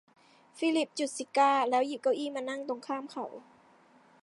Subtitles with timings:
[0.57, 3.25] ฟิลิปจุดซิการ์แล้วหยิบเก้าอี้มานั่งตรงข้ามเขา